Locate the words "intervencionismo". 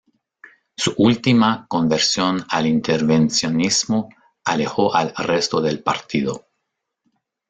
2.65-4.09